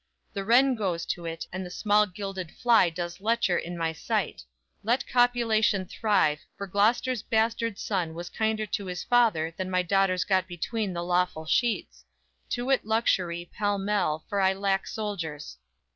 The 0.33 0.43
wren 0.43 0.73
goes 0.73 1.05
to 1.13 1.27
it; 1.27 1.45
and 1.53 1.63
the 1.63 1.69
small 1.69 2.07
gilded 2.07 2.49
fly 2.51 2.89
Does 2.89 3.21
lecher 3.21 3.55
in 3.55 3.77
my 3.77 3.93
sight. 3.93 4.41
Let 4.81 5.05
copulation 5.05 5.85
thrive, 5.85 6.39
for 6.57 6.65
Gloster's 6.65 7.21
bastard 7.21 7.77
son 7.77 8.15
Was 8.15 8.27
kinder 8.27 8.65
to 8.65 8.87
his 8.87 9.03
father 9.03 9.53
than 9.55 9.69
my 9.69 9.83
daughters 9.83 10.23
Got 10.23 10.47
between 10.47 10.93
the 10.93 11.03
lawful 11.03 11.45
sheets; 11.45 12.03
To 12.49 12.71
it 12.71 12.83
luxury, 12.83 13.51
pell 13.53 13.77
mell, 13.77 14.25
for 14.27 14.41
I 14.41 14.53
lack 14.53 14.87
soldiers. 14.87 15.57